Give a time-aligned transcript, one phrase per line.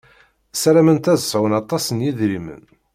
[0.61, 2.63] Sarament ad sɛunt aṭas n yedrimen.